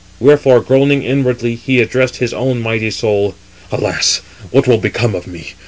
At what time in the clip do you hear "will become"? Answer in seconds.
4.65-5.13